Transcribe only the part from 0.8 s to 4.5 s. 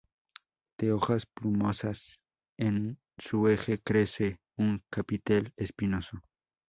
hojas plumosas, en su eje crece